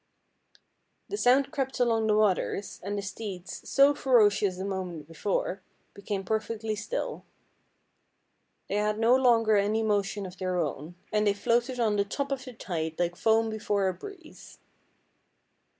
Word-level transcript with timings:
The 1.09 1.17
sound 1.17 1.51
crept 1.51 1.79
along 1.79 2.07
the 2.07 2.17
waters, 2.17 2.79
and 2.81 2.97
the 2.97 3.03
steeds, 3.03 3.69
so 3.69 3.93
ferocious 3.93 4.57
a 4.57 4.65
moment 4.65 5.07
before, 5.07 5.61
became 5.93 6.23
per 6.23 6.39
fectly 6.39 6.75
still. 6.75 7.23
They 8.67 8.77
had 8.77 8.97
no 8.97 9.15
longer 9.15 9.57
any 9.57 9.83
motion 9.83 10.25
of 10.25 10.39
their 10.39 10.57
own, 10.57 10.95
and 11.13 11.27
they 11.27 11.33
floated 11.35 11.79
on 11.79 11.97
the 11.97 12.03
top 12.05 12.31
of 12.31 12.45
the 12.45 12.53
tide 12.53 12.97
like 12.97 13.15
foam 13.15 13.51
before 13.51 13.87
a 13.89 13.93
breeze. 13.93 14.57